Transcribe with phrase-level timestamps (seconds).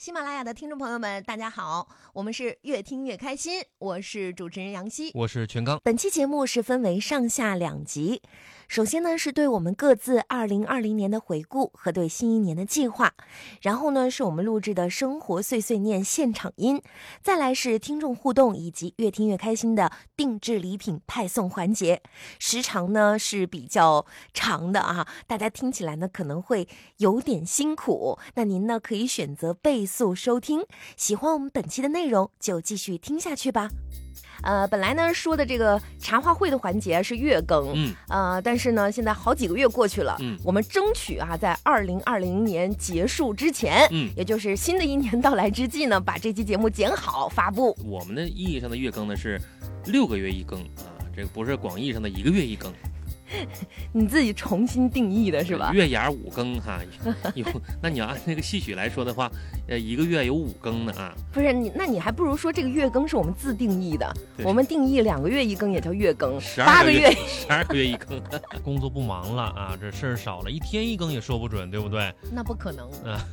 [0.00, 5.78] 喜马拉雅的听众朋友们，大家好，我们是越听越开心，我是主持人杨希，我是全刚。
[5.84, 8.22] 本期节目是分为上下两集，
[8.66, 13.12] 首先呢是对我们各自二零二零年的回顾和对新一年的计划，
[13.60, 16.80] 然后呢是我们录制的生活碎碎念现场音，
[17.22, 22.00] 再来是听众互动以及越听越开心的定制礼品派送环节，
[22.38, 30.64] 时长呢是比较长的啊，大家听起来呢可能会有点辛苦，那您呢可以选择倍速收听。
[30.96, 33.68] 喜欢我们本期的内容，就继续听下去吧。
[34.42, 47.76] 呃，本来呢说的这个茶话会的环节是月更，嗯，呃，但是呢现在好几个月过去了，嗯，我们争取啊在二零二零年结束之前，嗯，也就是新的一年到来之际呢，把这期节目剪好发布。
[47.84, 49.38] 我们的意义上的月更呢是
[49.86, 52.72] 六个月一更啊，这个不是广义上的一个月一更。
[53.92, 55.70] 你自己重新定义的是吧？
[55.72, 56.80] 月牙五更哈，
[57.34, 57.46] 有
[57.82, 59.30] 那你要按那个戏曲来说的话，
[59.68, 61.14] 呃，一个月有五更呢啊。
[61.32, 68.20] 不是你，那你还不如说这个月更是我们自定义的，我们定义两个月一更也叫月更，八个月 十二个月一更。
[68.62, 72.12] 工作不忙了啊，这事儿少了，一天一更也说不准，对不对？
[72.32, 72.90] 那不可能。
[73.04, 73.26] 啊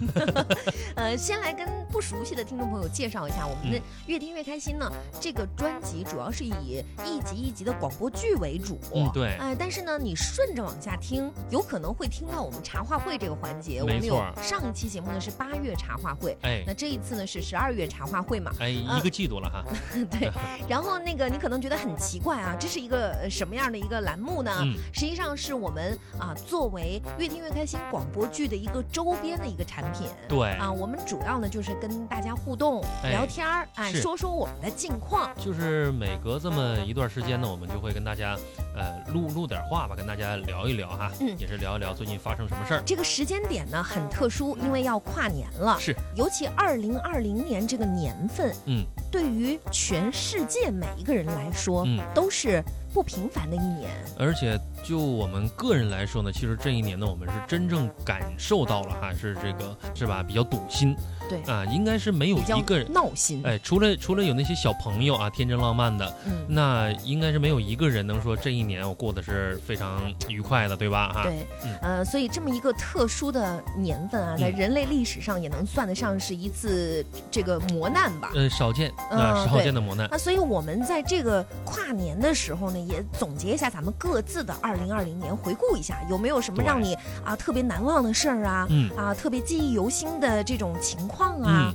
[0.95, 4.91] 呃，先来跟不熟悉的听众朋友介绍一下我们的越听越开心呢。
[5.19, 8.79] 这个专辑主要是以一集一集的广播剧为主。
[8.95, 9.35] 嗯，对。
[9.37, 13.81] 哎，但是呢，你顺着往下听，有可能会听到我们茶话会这个环节。
[13.81, 18.51] 我们有上一期节目呢是八月茶话会，哎，那这一次呢是十二月茶话会嘛？
[18.59, 19.63] 哎，一个季度了哈。
[20.09, 20.31] 对。
[20.67, 24.51] 然后那个你可能觉得很奇怪啊，这是一个什么样的一个栏目呢？
[24.91, 30.07] 实际上是我们啊作为越听越开心广播剧的一个周边的一个产品。
[30.27, 30.53] 对。
[30.53, 35.29] 啊，我们主要呢就是跟大家互动、聊天儿，哎，说说我们的近况。
[35.37, 38.35] 就是每隔这么一段时间呢，我们就会跟大家
[38.75, 42.81] 呃录录点话吧，跟大家聊一聊哈，嗯，也是聊一聊最近发生什么事儿。
[42.85, 45.77] 这个时间点呢很特殊，因为要跨年了。
[45.77, 45.93] 是。
[46.15, 53.89] 尤其二零二零年这个年份，嗯，对于全世界每一个人来说，嗯，都是不平凡的一年。
[54.17, 54.57] 而且
[54.87, 60.23] 就我们个人来说呢，其实这一年呢，我们是真正感受到了哈，是这个是吧？
[60.23, 60.95] 比较堵心。
[61.29, 63.41] 对啊，应该是没有一个人闹心。
[63.43, 71.11] 哎，除了除了有那些小朋友啊，天真浪漫的，嗯，那应该是没有一个人能说这一年我过得是非常愉快的，对吧？
[71.13, 71.45] 哈，对，
[71.81, 78.31] 呃，所以这么一个特殊的年份啊，在人类历史上也能算得上是一次这个磨难吧？
[78.33, 80.07] 呃，少见啊，少见的磨难。
[80.09, 86.95] 那所以我们在这个跨年的时候呢，也总结一下咱们各自的二零二零年，回顾一下有没有什么让你
[87.25, 91.17] 啊特别难忘的事儿啊，嗯啊特别记忆犹新的这种情况。
[91.17, 91.73] 况啊，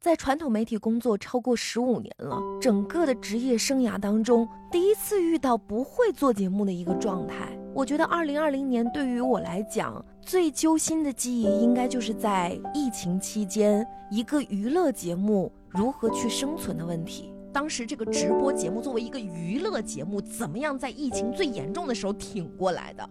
[0.00, 7.56] 在传统媒体工作超过十五年了，整个的职业生涯当中，第一次遇到不会做节目的一个状态。
[7.72, 17.33] 我觉得二零二零年对于我来讲，最揪心的记忆应该就是在疫情期间，一个娱乐节目如何去生存的问题。
[17.54, 23.08] 当时这个直播节目作为一个娱乐节目，怎么样在疫情最严重的时候挺过来的？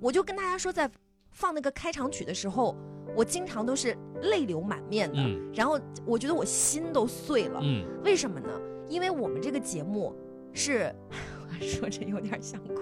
[0.00, 0.90] 我就跟大家说，在
[1.30, 2.74] 放那个开场曲的时候。
[3.14, 5.18] 我经常都是泪流满面的，
[5.52, 7.60] 然后我觉得我心都碎了。
[7.62, 8.48] 嗯，为什么呢？
[8.88, 10.14] 因为我们这个节目
[10.54, 10.90] 是，
[11.60, 12.74] 说着有点想哭。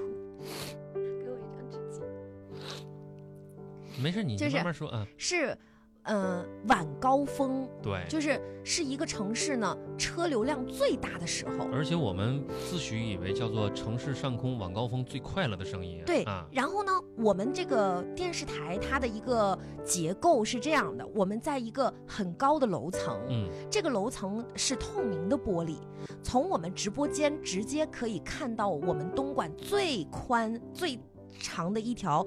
[0.85, 2.01] 给我一张纸巾。
[4.01, 5.05] 没事，你慢慢说啊。
[5.17, 5.59] 是。
[6.13, 16.45] 嗯，晚高峰，对，就是是一个城市呢车流量最大的时候，而且我们自诩以为叫做城市上空晚高峰最快乐的声音，对啊。
[16.51, 25.77] 然后呢，我们这个电视台它的一个结构是这样的，我们在一个很高的楼层，嗯，这个楼层是透明的玻璃，
[26.25, 30.99] 从我们直播间直接可以看到我们东莞最宽最
[31.39, 32.27] 长的一条。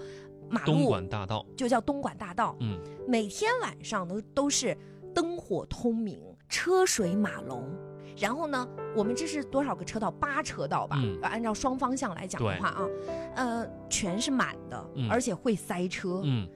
[0.54, 4.78] 马路东莞大道就叫东莞大道，嗯，每天晚上都都是
[5.14, 7.68] 灯火通明，车水马龙。
[8.16, 10.12] 然后呢，我们这是多少个车道？
[10.12, 10.96] 八车道吧？
[11.00, 12.88] 嗯，按照双方向来讲的话啊，
[13.36, 16.22] 呃，全是满的，而且会塞车。
[16.24, 16.48] 嗯，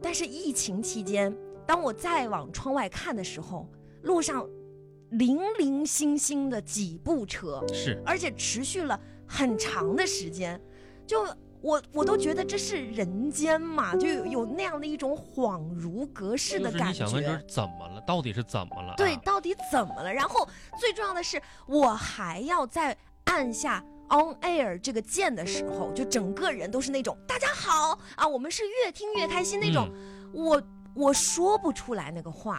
[0.00, 3.68] 但是疫情期间，当我再往窗外看的时候，
[4.04, 4.48] 路上
[5.10, 10.58] 零零星星的几部车，是，而且持续了很长的时间，
[11.06, 11.26] 就。
[11.64, 17.04] 我我都觉得这是人间嘛，就有有那样的一种恍如隔世的感觉。
[17.04, 17.98] 你想问这是怎么了？
[18.02, 18.92] 到底是怎么了？
[18.98, 20.12] 对，到底怎么了？
[20.12, 20.46] 然后
[20.78, 22.94] 最重要的是，我还要在
[23.24, 29.88] 按下 on air 这个键的时候，就整个人都是那种大家好啊，我们是越听越开心那种。
[30.34, 30.62] 我
[30.94, 32.58] 我说不出来那个话，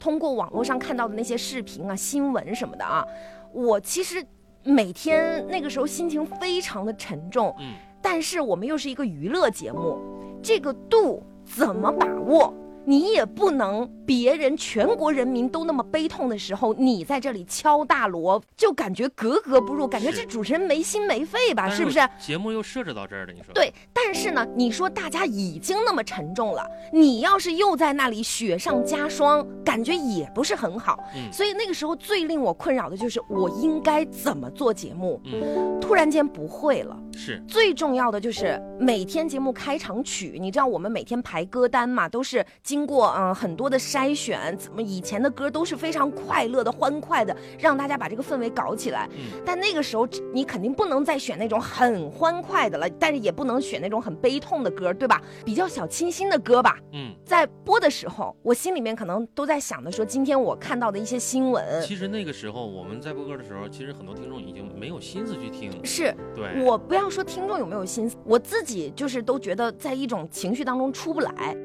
[0.00, 3.04] 通过网络上看到的那些视频啊、新闻什么的啊，
[3.52, 4.26] 我其实
[4.62, 7.54] 每天那个时候心情非常的沉重。
[7.58, 7.74] 嗯。
[8.00, 9.98] 但是我们又是一个娱乐节目，
[10.42, 12.54] 这个度怎么把握？
[12.88, 21.68] 你也不能别人全国人民都那么悲痛的时候，你在这里敲大锣，就感觉格格不入，感觉这主持人没心没肺吧？
[21.68, 22.00] 是不是？
[22.18, 23.52] 节目又设置到这儿了，你说？
[23.52, 30.98] 对，但是呢，你说大家已经那么沉重了，你要是又在那里雪上加霜，感觉也不是很好。
[31.14, 35.20] 嗯，所以那个时候最令我困扰的就是我应该怎么做节目？
[35.26, 36.98] 嗯，突然间不会了。
[37.12, 42.46] 是最重要的就是每天节目开场曲，你知道我们每天排歌单嘛，都是
[42.78, 49.08] 经过嗯很多的筛选，怎么以前的歌都是非常快乐的、欢快的，让大家把这个氛围搞起来。
[49.16, 55.20] 嗯，但那个时候你肯定不能再选那种很欢快的了，但是也不能选那种很悲痛的歌，对吧？
[55.44, 56.78] 比较小清新的歌吧。
[56.92, 61.82] 嗯，在播的时候，我心里面可能都在想的说，今天我看到的一些新闻。
[61.82, 65.72] 其实那个时候我们在播歌的时候，其实很多听众已经没有心思去听。
[65.84, 67.08] 是，对，我不要。
[67.08, 68.18] 说听众有没有心思？
[68.22, 71.56] 我自己就是都觉得在一种情绪当中出不来，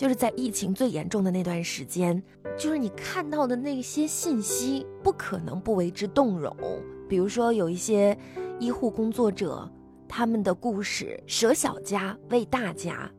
[0.00, 2.22] 就是在疫情最严重的那段时间，
[2.56, 6.56] 就是你看到的那些信息，不可能不为之动容。
[7.06, 8.16] 比如说有一些
[8.58, 9.70] 医护工作者，
[10.08, 13.10] 他们的故事舍小家为大家。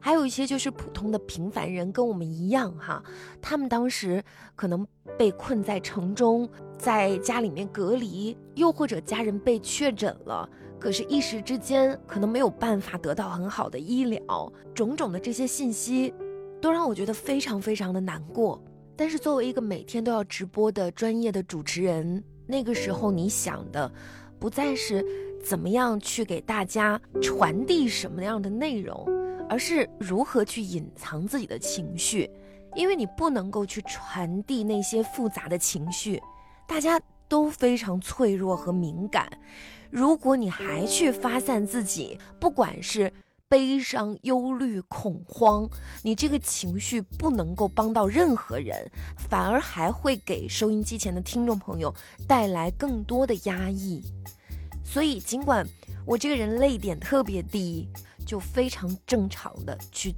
[0.00, 3.04] 还有一些就是普通的平凡人，跟我们一样哈，
[3.42, 4.24] 他们当时
[4.56, 4.86] 可能
[5.18, 6.48] 被困在城中，
[6.78, 10.48] 在家里面隔离，又或者家人被确诊了，
[10.78, 16.12] 可是，一时之间可能没有办法得到很好的医疗，种种的这些信息，
[16.60, 18.62] 都让我觉得非常非常的难过。
[18.96, 23.90] 但是，作为一个每天都要直播的专业的主持人，那个时候你想的，
[24.38, 25.04] 不再是
[25.44, 29.06] 怎么样去给大家传递什么样的内容。
[29.46, 32.28] 而是如何去隐藏自己的情绪，
[32.74, 36.20] 因为你不能够去传递那些复杂的情绪，
[36.66, 36.98] 大家
[37.28, 39.30] 都非常脆弱和敏感。
[39.94, 43.12] 如果你还去发散自己，不管是
[43.48, 45.70] 悲伤、忧虑、恐慌，
[46.02, 51.94] 你这个情绪不能够帮到任何人，反而还会给收音机前的听众朋友
[52.26, 54.02] 带来更多的压抑。
[54.82, 55.64] 所以，尽管
[56.04, 57.88] 我这个人泪点特别低。
[58.26, 60.14] 就非常正常的去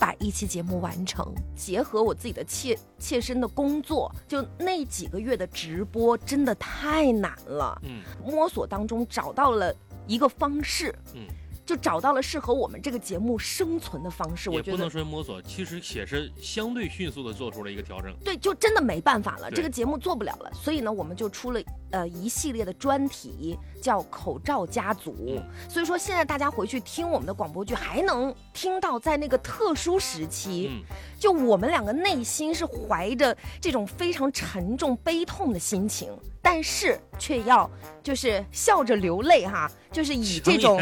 [0.00, 7.78] 把一期节目完成，结合我自己的切切身的工作，就那几个月的直播真的太难了。
[7.84, 9.72] 嗯，摸索当中找到了
[10.06, 10.92] 一个方式。
[11.14, 11.28] 嗯。
[11.70, 18.12] 就找到了适合我们这个节目生存的方式，我觉得不能说摸索，其实也是相对迅速的做出了一个调整。
[18.24, 21.62] 对，就真的没办法了，这个节目做不了了，所以呢，我们就出了
[21.92, 25.40] 呃一系列的专题，叫口罩家族。
[25.68, 30.82] 所以说现在大家回去听我们的广播剧，还能听到在那个特殊时期，
[31.20, 36.12] 就我们两个内心是怀着这种非常沉重悲痛的心情。
[36.42, 37.68] 但是却要
[38.02, 40.80] 就是笑着流泪哈，就是以这种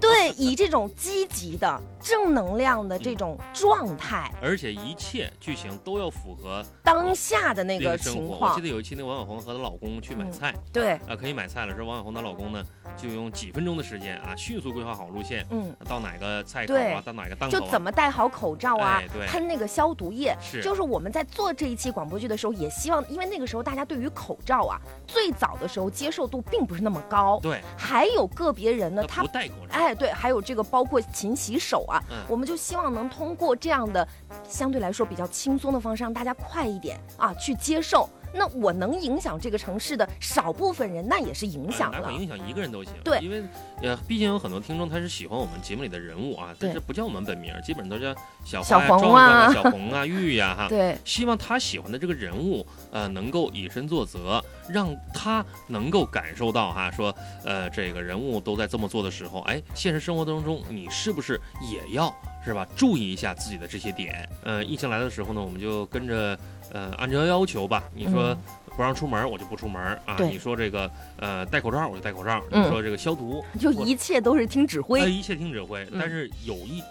[0.00, 8.52] 对以这种积极的正能量的这种状态， 而且一切剧情都要符合当下的那个情况。
[8.52, 11.76] 我记得有一期，那王小红和她老公去买菜，对啊，可以买菜了。
[11.76, 12.64] 说王小红她老公呢，
[12.96, 20.34] 就用几分钟的时间啊，迅速规划好路线，嗯，到哪个菜口啊，到哪个档口，就怎么戴好口罩啊，对，喷那个消毒液。
[20.40, 24.80] 是，就是我们在做这一期广播剧的时候，也希望，因为那个时候大家对于口罩啊。
[25.06, 34.06] 最早的时候接受度并不是那么高，对，还有个别人呢，他不带过来，哎，对，还有这个包括勤洗手啊，我们就希望能通过这样的
[34.48, 38.08] 相对来说比较轻松的方式，让大家快一点啊去接受。
[38.34, 42.12] 那我能影响这个城市的少部分人，那也是影响了。
[42.12, 42.92] 影响一个人都行。
[43.04, 43.42] 对，因为
[43.80, 48.14] 呃，毕竟有很多听众他是喜欢我们节目里的人物啊，但是不叫我们本名，基本上都叫
[48.44, 50.68] 小黄啊、小红啊、 玉呀哈。
[50.68, 57.14] 对，希望他喜欢的这个人物呃，能够以身作则，让他能够感受到哈，说
[57.44, 62.14] 呃，这个人物都在这么做的时候，哎，现实生活当中你是不是也要
[62.44, 62.66] 是吧？
[62.76, 64.28] 注意一下自己的这些点。
[64.42, 66.36] 呃，疫情来的时候呢，我们就跟着。
[66.74, 68.36] 呃，按照要求吧，你说
[68.76, 70.16] 不让出门，我就不出门啊。
[70.18, 72.42] 你说这个呃戴口罩，我就戴口罩。
[72.50, 75.08] 你说这个消毒， 就一切都是听指挥。
[75.10, 75.86] 一切听指挥。
[75.98, 76.82] 但是有一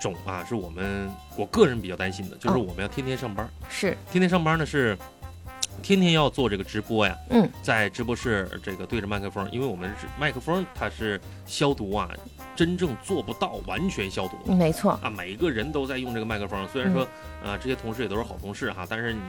[0.00, 3.48] 种啊，是我们我个人比较担心的，就是我们要天天上班。
[3.68, 4.96] 是，天天上班呢是
[5.80, 7.16] 天天要做这个直播呀。
[7.30, 12.10] 嗯，在直播室这个对着麦克风，因为我们是麦克风，它是消毒啊。
[12.54, 16.68] 真正做不到完全消毒，没错啊，每个人都在用这个麦克风。
[16.70, 17.08] 虽然说，
[17.42, 19.20] 呃，这些同事也都是好同事哈，但是你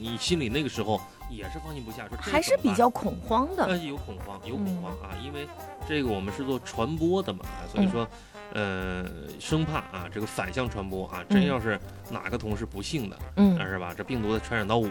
[0.00, 3.76] 你心里那个时候也是放心不下，说还是比较恐慌的。
[3.76, 5.46] 有恐慌，有恐慌啊，因为
[5.86, 7.40] 这个我们是做传播的嘛，
[7.70, 8.08] 所以说，
[8.52, 9.04] 呃，
[9.38, 11.78] 生怕啊这个反向传播啊，真嗯要是
[12.10, 13.56] 哪个同事不幸的，嗯。
[13.58, 13.94] 那是吧？
[13.96, 14.88] 这病毒再传染到我，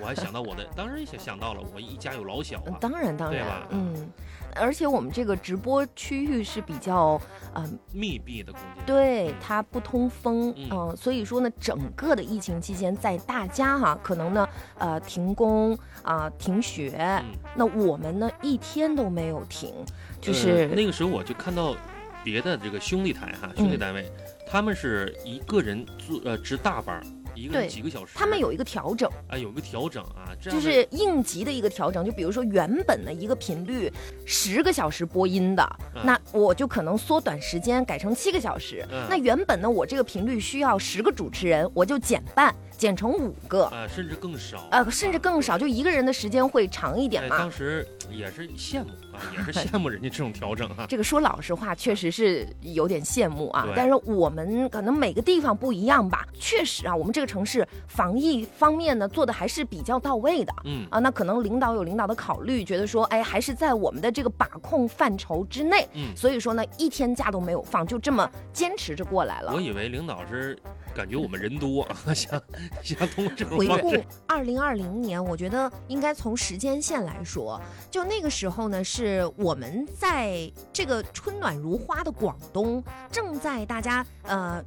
[0.00, 4.10] 我还想到我的， 当然也想想到了我一家有老小啊，当然当然对吧，嗯，
[4.54, 7.20] 而且我们这个直播区域是比较，
[7.54, 8.84] 嗯、密闭的空间。
[8.86, 10.68] 对嗯，它不通风，嗯。
[10.70, 17.24] 嗯、所以说呢，整个的疫情期间，在大家哈、可能呢，呃，停工啊、停学，嗯，
[17.56, 19.72] 那我们呢一天都没有停，
[20.20, 21.74] 就呃是、那个时候我就看到
[22.24, 24.10] 别的这个兄弟台哈，兄弟嗯单位，
[24.46, 27.02] 他们是一个人做呃值大班，
[27.34, 33.90] 一个几个小时，他们有一个调整，啊有一个调整啊，就是应急的一个调整，就比如说原本的一个频率
[34.24, 38.86] 十个小时播音的，嗯那我就可能缩短时间改成七个小时。
[38.90, 47.38] 嗯那原本呢，我这个频率需要十个主持人，我就减半，减成五个，啊甚至更少，啊，甚至更少，就一个人的时间会长一点哎，嘛。
[47.38, 50.86] 当时也是羡慕啊，也是羡慕人家这种调整哈。
[50.88, 53.68] 这个说老实话，确实是有点羡慕啊。
[53.76, 60.52] 但是我们可能每个地方不一样吧，确实啊，我们这个城市防疫方面呢做的还是比较到位的。
[60.64, 69.60] 嗯啊，那可能领导有领导的考虑，觉得说，哎，还是在我们的这个把控范畴之内，嗯，所以说呢，一天假都没有放，就这么坚持着过来了我。
[69.60, 70.58] 以为领导是
[70.94, 72.40] 感觉我们人多，想
[72.82, 73.92] 想通过这种回顾
[74.26, 82.80] 二零二零年，我觉得应该从时间线来说，就那个时候呢，是是我们在这个春暖如花的广东，
[83.10, 84.64] 正在大家呃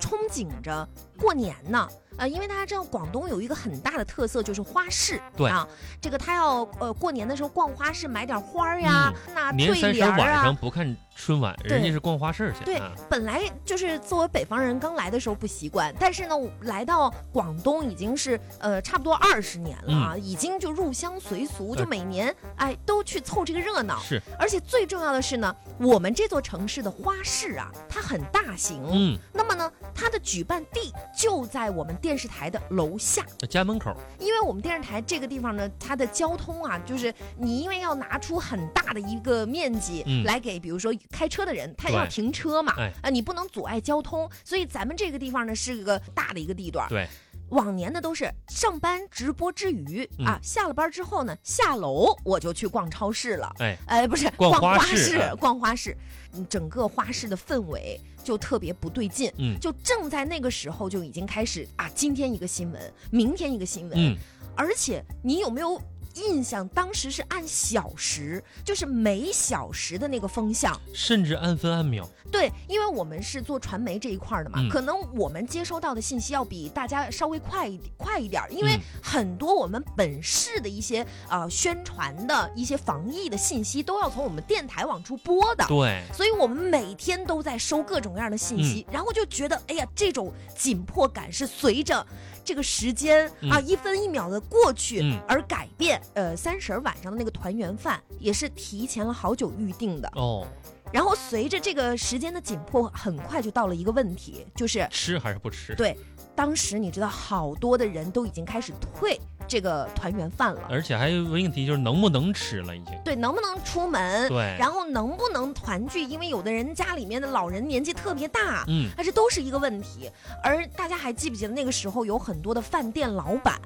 [0.00, 1.88] 憧憬着过年呢。
[2.16, 5.48] 呃，因为大家知道广东有一个很大的特色就是花市，对。
[5.48, 5.64] 啊，
[6.00, 10.42] 这个他要呃过年的时候逛花市买点花儿呀，那年对三十晚联儿啊。
[10.42, 23.96] 上，不看春晚，人家是逛花市去对啊。，本来就是作为北方人，刚来的时候不习惯，但是呢，来到广东已经是呃差不多二十年了啊，已经就入乡随俗，就呃每年哎都去凑这个热闹。
[24.00, 33.24] 是，而且最重要的是呢，我们这座城市的花市啊，它很大型，嗯，那么呢，它的举办地就在我们电视台的楼下。
[33.48, 46.88] 家门口，因为我们电视台这个地方呢，它的交通啊，就是你因为要拿出很大的一个面积嗯来给，比如说开车的人，他要停车嘛，哎啊，你不能阻碍交通，所以咱们这个地方呢是一个大的一个地段。
[46.88, 47.06] 对，
[47.50, 50.26] 往年呢都是上班直播之余、嗯。
[50.26, 53.52] 啊，下了班之后呢，下楼我就去逛超市了。
[53.58, 55.96] 哎，哎，不是逛花花市啊逛花市，
[56.34, 59.32] 嗯整个花市的氛围就特别不对劲。
[59.38, 59.58] 嗯。
[59.60, 64.16] 就正在那个时候就已经开始啊，今天一个新闻，明天一个新闻，嗯，
[64.54, 65.80] 而且你有没有
[66.18, 66.66] 印象？
[66.68, 70.78] 当时是按小时，就是每小时的那个风向。
[70.92, 85.64] 甚至按分按秒，对，因为我们是做传媒这一块的嘛，嗯可能我们接收到的信息要比大家稍微快一点快一点儿，因为嗯很多我们本市的一些呃宣传的一些防疫的信息都要从我们电台往出播的。
[85.68, 92.04] 对，所以我们每天都在收各种各样的信息，然后就觉得，哎呀，这种紧迫感是随着
[92.48, 96.00] 这个时间、啊一分一秒的过去嗯而改变。
[96.14, 100.46] 呃，三婶儿晚上的那个团圆饭也是提前了好久预定的，哦，
[100.90, 105.74] 然后随着这个时间的紧迫，很快就到了一个问题，就是吃还是不吃？
[105.74, 105.94] 对，
[106.38, 110.60] 当时你知道好多的人都已经开始退这个团圆饭了。
[110.70, 112.94] 而且还有个问题就是能不能吃了已经。
[113.04, 114.28] 对，能不能出门？
[114.28, 116.04] 对然后能不能团聚？
[116.04, 120.08] 因为有的人家里面的老人年纪特别大，嗯，那这都是一个问题。
[120.40, 123.60] 而大家还记不记得那个时候有很多的饭店老板，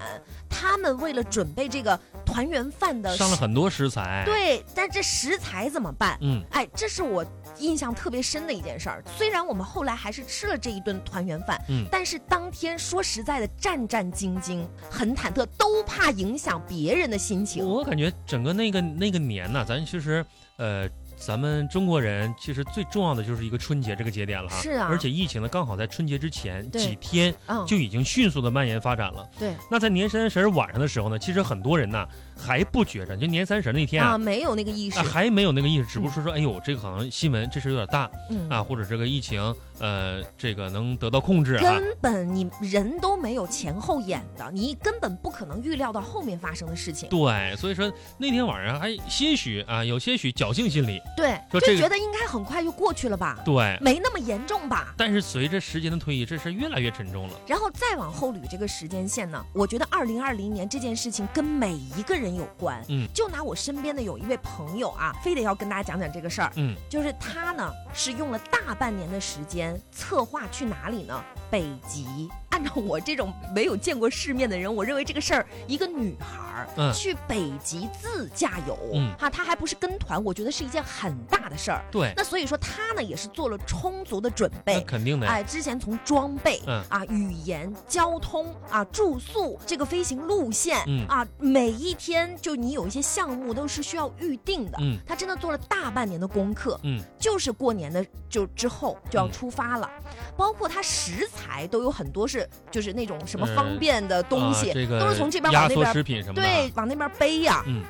[0.48, 6.16] 他们为了准备这个团圆饭的上了很多食材。，对，但这食材怎么办？
[6.22, 7.22] 嗯，哎，这是我
[7.58, 9.02] 印象特别深的一件事儿。
[9.16, 17.66] 虽然我们后来还是吃了这一顿团圆饭，嗯但是当天说实在的战战兢兢，很忐忑，都怕影响别人的心情。
[17.66, 20.24] 我感觉整个那个那个年呢，咱其实
[20.56, 20.88] 呃。
[21.24, 24.88] 咱们中国人其实最重要的就是一个春节这个节点了哈，是啊。
[24.90, 29.28] 而且疫情呢刚好在春节之前几天嗯，就已经迅速的蔓延发展了。
[29.38, 29.54] 对。
[29.70, 34.98] 那在年三十晚上的时候呢，其实很多人呢还不觉着，就年三十儿那天啊，啊，没有那个意识。
[34.98, 38.48] 啊，还没有那个意识，只不过说说，哎呦，这个好像新闻这事有点大嗯。
[38.48, 39.40] 啊，或者这个疫情
[39.82, 47.08] 呃这个能得到控制啊，根本你人都没有前后眼的，你根本不可能预料到后面发生的事情。
[47.10, 53.76] 对，所以说那天晚上还些许啊有些许侥幸心理，对，说这个就觉得应该很快就过去了吧，对。
[53.80, 54.94] 没那么严重吧。
[54.96, 57.34] 但是随着时间的推移，这事越来越沉重了。
[57.48, 62.80] 然后再往后捋这个时间线呢，我觉得二零二零年这件事情跟每一个人有关。
[62.88, 66.52] 嗯，就拿我身边的有一位朋友啊，非得要跟大家讲讲这个事儿。
[66.54, 71.22] 嗯，就是他呢是用了大半年的时间策划去哪里呢？
[71.50, 72.28] 北极。
[72.50, 81.82] 按照我这种没有见过世面的人，我认为这个事儿，一个女孩儿、嗯去北极自驾游，嗯哈，她还不是跟团，我觉得是一件很大的事儿。
[81.90, 84.80] 对，那所以说，她呢也是做了充足的准那备。
[84.82, 85.32] 肯定的呀。
[85.32, 94.76] 哎，之前从装备、嗯啊、语言、交通啊、住宿这个飞行路线、嗯啊，每一天就你有一些项目都是需要预定的。
[94.82, 99.90] 嗯她真的做了大半年的功课，嗯，就是过年的就之后就要嗯出发了，
[100.36, 106.04] 包括它食材都有很多是就是那种什么呃方便的东西，啊这个都是从这边往那边。
[106.34, 107.82] 对往那边背呀、嗯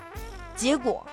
[0.54, 1.04] 结果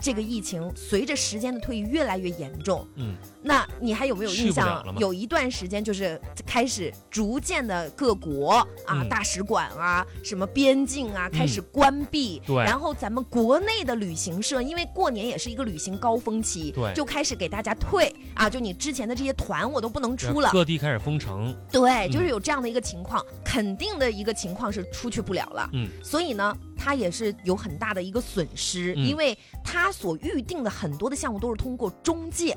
[0.00, 4.94] 这个疫情随着时间的推移越来越严重，嗯，那你还有没有印象了？
[4.98, 8.52] 有一段时间就是开始逐渐的各国
[8.86, 9.08] 啊、嗯。
[9.08, 12.56] 大使馆啊、什么边境啊开始关闭，对。
[12.56, 21.56] 然后咱们国内的旅行社，因为过年也是一个旅行高峰期，对就开始给大家退啊，就你之前的这些团我都不能出了，各地开始封城。
[21.72, 32.56] 对，就是嗯有这样的一个情况，肯定的一个情况是出去不了了，嗯，所以呢，他也是有很大的一个损失，嗯因为他所预定的很多的项目都是通过中介，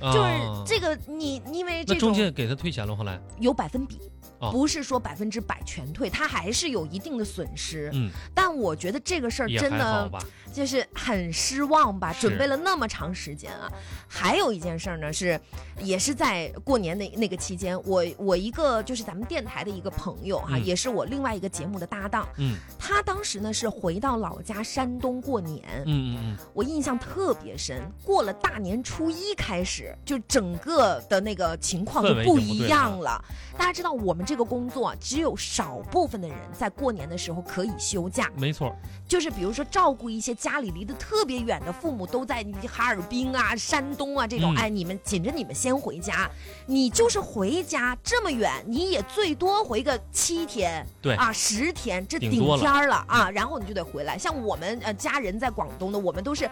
[0.00, 3.18] 就是啊这个你因为这种中介给他退钱了，后来。
[3.38, 3.98] 有百分比。
[4.42, 7.90] 哦不是说百分之百全退，他还是有一定的损失。
[7.94, 10.10] 嗯，但我觉得这个事儿真的。
[10.52, 13.72] 就是很失望吧，准备了那么长时间啊。
[14.06, 15.40] 还有一件事儿呢，是
[15.80, 27.80] 也是在过年那那个期间，我我一个就是咱们电台的一个朋友哈、嗯也是我另外一个节目的搭档，嗯他当时呢是回到老家山东过年，嗯嗯我印象特别深。
[28.04, 33.24] 过了大年初一开始，就整个的那个情况就不一样了。
[33.56, 38.74] 大家知道，我们这个工作只有少部分的人在过年的时候可以休假，嗯，没错。
[39.06, 46.30] 就是比如说照顾一些家里离得特别远的父母，都在哈尔滨啊、山东啊这种，嗯哎，你们紧着你们先回家，
[46.66, 54.16] 你就是回家这么远，你也最多回个七天，对啊，十天，这顶天儿了啊，然后你就得回来。
[54.16, 56.48] 像我们呃家人在广东的，我们都是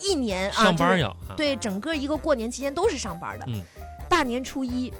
[0.00, 1.08] 一年啊，上班要。
[1.08, 3.46] 啊对，整个一个过年期间都是上班的。
[3.48, 3.62] 嗯
[4.08, 4.92] 大年初一，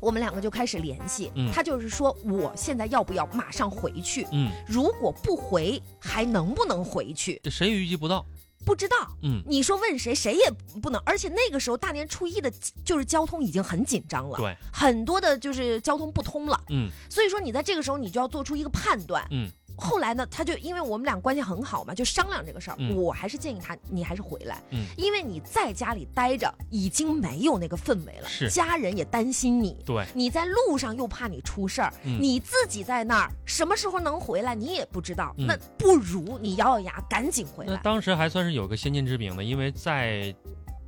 [0.00, 1.30] 我们两个就开始联系。
[1.34, 4.26] 嗯他就是说，我现在要不要马上回去？
[4.32, 7.40] 嗯，如果不回，还能不能回去？
[7.42, 8.24] 这谁也预计不到。
[8.64, 8.96] 不知道。
[9.22, 10.50] 嗯，你说问谁，谁也
[10.82, 11.00] 不能。
[11.06, 12.52] 而且那个时候大年初一的，
[12.84, 16.60] 就是交通已经很紧张了，对，很多的就是交通不通了。
[16.70, 19.24] 嗯所以说你在这个时候，你就要做出一个判断。
[19.30, 22.76] 嗯后来呢，他就因为我们俩关系很好嘛，就商量这个事儿。
[22.78, 29.76] 嗯我还是建议他，你还是回来，嗯，因为你在家里待着已经没有那个氛围了，是家人也担心你。
[29.84, 37.74] 对，你在路上又怕你出事儿，嗯你自己在那儿什么时候能回来你也不知道，嗯那不如你咬咬牙赶紧回来。
[37.74, 40.34] 那当时还算是有个先见之明的，因为在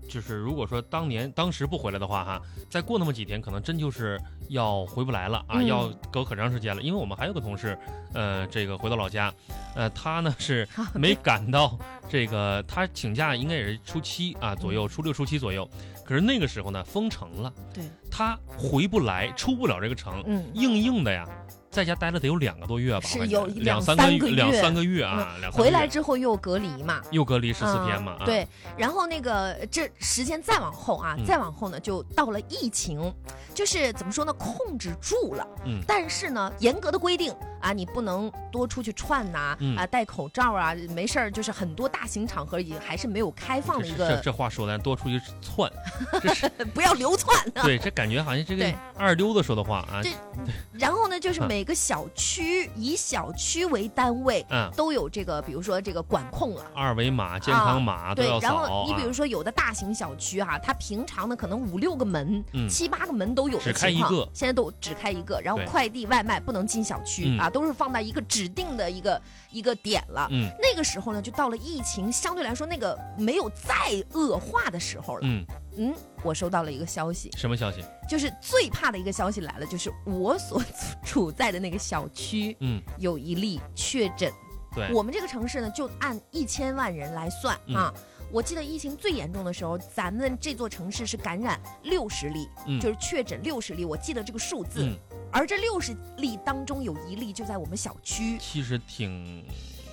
[0.08, 5.66] 就是如果说当年当时不回来的话哈，再过那么几天，可能真就是要回不来了啊，嗯。
[5.68, 6.80] 要隔很长时间了。
[6.80, 7.78] 因为我们还有个同事，
[8.14, 9.32] 呃，这个回到老家，
[9.74, 15.68] 呃，他呢是 没赶到这个，他请假应该也是初七啊左右，初六初七左右，
[16.04, 21.28] 可是那个时候呢封城了，对，他回不来，出不了这个城，嗯，硬硬的呀。
[21.78, 28.44] 在家待了得有两个多月吧，是有两两三三个月两三个月啊，回来之后又隔离嘛，又隔离十四天嘛，对，
[28.76, 31.24] 然后那个这时间再往后啊，嗯。
[31.24, 33.14] 再往后呢，就到了疫情，
[33.54, 35.46] 就是怎么说呢，控制住了。
[35.66, 35.80] 嗯。
[35.86, 45.70] 但是呢，严格的规定啊，你不能多出去串呐、嗯啊，戴口罩啊，没事儿，就是很多大型场合也还是没有开放的一个，这话说的多出去窜，
[46.22, 47.62] 这是不要流窜啊。
[47.62, 50.10] 对，这感觉好像这个二溜子说的话啊，这
[50.72, 54.44] 然后呢，就是啊每个小区以小区为单位。
[54.50, 70.28] 嗯，都有这个，比如说这个管控了，二维码、健康码都对然后你比如啊，说有的大型小区哈、它平常呢可能五六个门、嗯七八个门都有的只开情况，一个现在都只开一个，然后快递外卖不能进小区、嗯啊，都是放在一个指定的一个一个点了。
[70.30, 73.74] 嗯那个时候呢，就到了疫情相对来说那个没有再
[74.12, 75.20] 恶化的时候了。
[75.22, 75.44] 嗯，
[75.76, 77.82] 嗯，我收到了一个消息，什么消息？
[78.08, 80.62] 就是最怕的一个消息来了，就是我所
[81.04, 84.32] 处在的那个小区嗯，有一例确诊。
[84.74, 87.92] 对，我们这个城市呢，就按一千万人来算、嗯啊。
[88.30, 94.82] 我记得疫情最严重的时候，咱们这座城市是感染六十例，嗯就是确诊六十例，我记得这个数字。
[94.84, 94.94] 嗯，
[95.30, 99.44] 而这六十例当中有一例就在我们小区，其实挺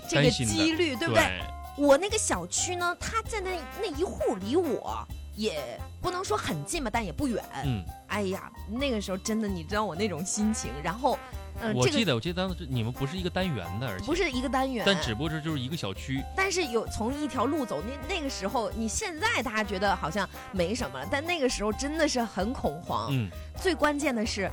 [0.07, 1.41] 这个几率对不对？
[1.77, 7.43] 我那个小区呢，它在那那一户离我也不能说很近吧，但也不远。
[7.65, 10.71] 嗯，哎呀，那个时候真的，你知道我那种心情。
[10.81, 11.19] 然后，
[11.59, 23.09] 嗯、我记得我记得当时你们不是一个单元的，而且不是一个单元，但只不过是就是一个小区，但是有从一条路走，那那个时候，你现在大家觉得好像没什么了，但那个时候真的是很恐慌。
[23.11, 23.29] 嗯
[23.61, 24.49] 最关键的是，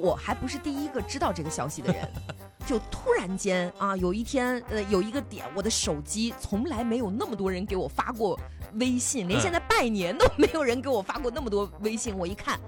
[0.00, 2.08] 我还不是第一个知道这个消息的人。
[2.66, 8.40] 就突然间啊，有一天，呃，有一个点，我的手机从来没有那么多人给我发过
[8.80, 12.16] 微信，连嗯现在拜年都没有人给我发过那么多微信。
[12.16, 12.58] 我一看，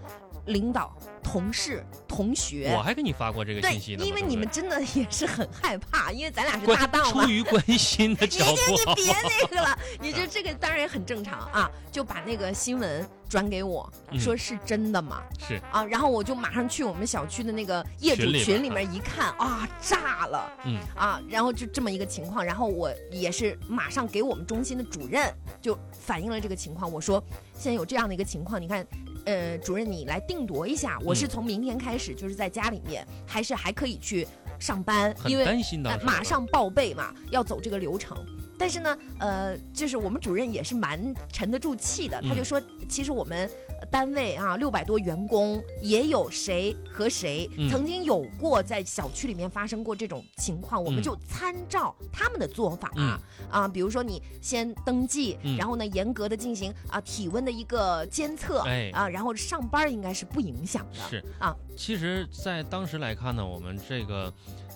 [0.46, 7.30] 领导、同事、同学，我还给你发过这个信息，呢嘛，因为你们真的也是很害怕，因为咱俩是搭档嘛出。
[7.30, 8.54] 于关心的你角度，
[8.86, 15.22] 你别那个了， 你就这个当然也很正常啊，就把那个新闻转给我，嗯说是真的吗？
[15.46, 21.20] 是啊，然后我就马上去我们小区的那个业主群里边群里面一看啊，炸了嗯啊！
[21.28, 28.86] 然后就这么一个情况，然后我也是马上给我们中心的主任就反映了这个情况，我说现在有这样的一个情况，你看。
[29.26, 34.26] 呃，主任，你来定夺一下，我是嗯从明天开始就是在家里面，还是还可以去
[34.58, 35.12] 上班？
[35.18, 38.16] 很因为担心的呃马上报备嘛，要走这个流程。
[38.58, 47.68] 但是呢，呃，就是我们主任也是蛮沉得住气的，他就嗯说，其实我们呃单位啊六百多员工，也有谁和谁嗯。
[47.68, 51.02] 曾经有过在小区里面发生过这种情况，我们嗯。
[51.02, 55.56] 就参照他们的做法啊、啊，比如说你先登记，嗯。
[55.56, 58.90] 然后呢严格的进行啊体温的一个监测，哎。
[58.92, 61.24] 啊，然后上班应该是不影响的，是。
[61.38, 61.54] 啊。
[61.76, 64.32] 其实，在当时来看呢，我们这个。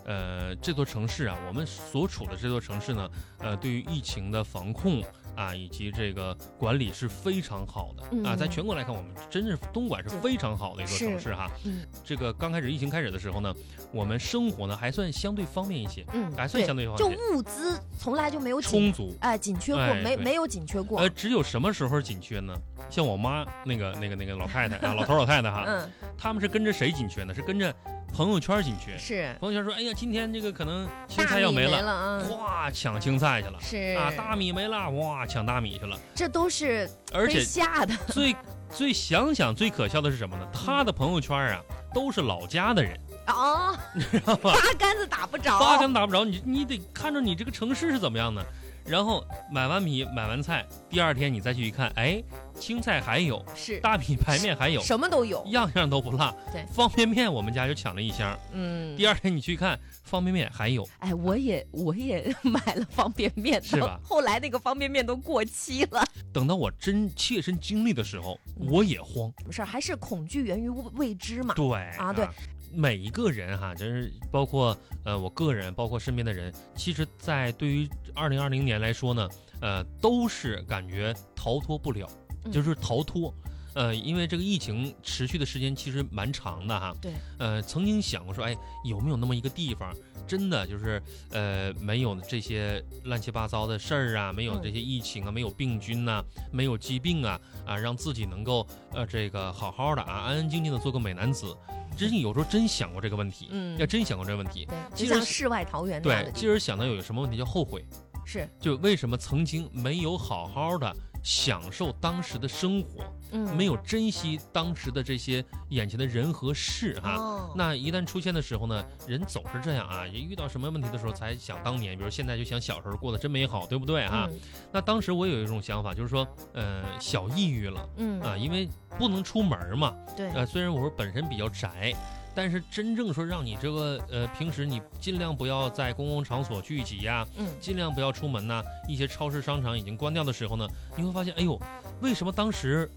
[0.07, 3.09] 呃，这座城市啊，我们所处的这座城市呢，
[3.39, 5.01] 呃，对于疫情的防控
[5.35, 8.09] 啊，以及这个管理是非常好的、啊。
[8.13, 11.51] 嗯在全国来看，我们真是东莞是非常好的一座城市哈。
[11.65, 13.55] 嗯这个刚开始疫情开始的时候呢，
[13.93, 19.15] 我们生活呢还算相对方便一些，嗯，还算相对方便就，物资从来就没有充足。
[19.21, 21.01] 哎，紧缺过，哎没没有紧缺过。
[21.01, 22.55] 呃，只有什么时候紧缺呢？
[22.89, 27.35] 像我妈那个那个那个老太太啊，老头老太太哈， 嗯，他们是跟着谁紧缺呢？
[27.35, 27.75] 是跟着
[28.13, 28.99] 朋友圈紧缺。
[28.99, 33.59] 是朋友圈说，哎呀，今天这个可能青菜要没了，了啊，哗，抢青菜去了。
[33.61, 35.99] 是啊，大米没了，哇，抢大米去了。
[36.15, 37.95] 这都是而且吓的。
[38.09, 38.37] 最
[38.71, 40.47] 最想想最可笑的是什么呢？
[40.53, 41.61] 他的朋友圈啊，
[41.95, 43.77] 都是老家的人，哦，
[44.11, 44.53] 知道吗？
[44.55, 45.59] 八竿子打不着。
[45.59, 48.45] 八竿子打不着，你你得看着你这个城市是怎么样的。
[48.91, 52.21] 然后买完米买完菜，第二天你再去一看，哎，
[52.59, 55.45] 青菜还有，是大米排面还有，什么都有。
[55.47, 56.35] 样样都不落。
[56.53, 58.37] 对方便面我们家就抢了一箱。
[58.53, 66.05] 嗯，第二天你去看，方便面还有，哎，我也我也 买了方便面，是吧后来那个方便面都过期了。
[66.33, 69.33] 等到我真切身经历的时候，我也慌。
[69.39, 69.65] 什么事儿？
[69.65, 71.55] 还是恐惧源于未知嘛。
[71.55, 72.27] 对啊对
[72.73, 79.29] 每一个人哈，就是包括呃我个人，包括身边的人，其实，在对于二零二零年来说呢，
[79.61, 82.09] 呃，都是感觉逃脱不了，
[82.45, 83.35] 嗯就是逃脱。
[83.75, 86.95] 呃，因为这个疫情持续的时间其实蛮长的哈。
[87.01, 87.13] 对。
[87.39, 89.95] 呃，曾经想过说，哎，有没有那么一个地方，
[90.27, 101.57] 真的就是呃没有这些乱七八糟的事儿啊，没有嗯这些疫情啊，没有病菌呐、没有疾病啊，啊，让自己能够呃这个好好的啊，安安静静的做个美男子。
[101.97, 104.65] 真是有时候真想过这个问题，嗯要真想过这个问题。
[104.65, 107.85] 对，其实就像世外桃源对今儿想到有什么问题叫后悔，
[108.25, 117.17] 是，就为什么曾经没有好好的享受当时的生活，嗯，没有珍惜当时的这些眼前的人和事哈。
[117.17, 124.27] 哦，那一旦出现的时候呢，人总是这样啊，一遇到什么问题的时候才想当年，比如现在就想小时候过得真美好，对不对啊？
[124.31, 124.39] 嗯
[124.73, 131.93] 那当时我有一种想法，就是说，呃，小抑郁了嗯啊，因为不能出门嘛，对，呃，虽然我说本身比较宅，
[132.35, 140.67] 但是真正说让你这个呃平时你尽量不要在公共场所聚集呀、嗯尽量不要出门呐、一些超市商场已经关掉的时候呢，
[140.97, 141.61] 你会发现，哎呦，
[142.01, 142.91] 为什么当时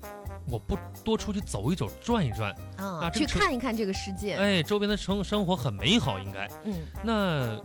[0.48, 2.52] 我不多出去走一走、转一转？
[2.78, 4.36] 啊，啊去看一看这个世界。
[4.36, 6.50] 哎，周边的生生活很美好，应该。
[6.63, 7.60] 嗯那